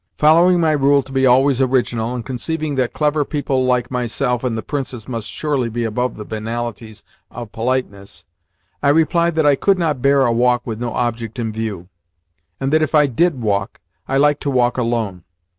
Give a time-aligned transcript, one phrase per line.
[0.17, 4.57] Following my rule to be always original, and conceiving that clever people like myself and
[4.57, 8.25] the Princess must surely be above the banalities of politeness,
[8.81, 11.87] I replied that I could not bear a walk with no object in view,
[12.59, 15.23] and that, if I DID walk, I liked to walk alone.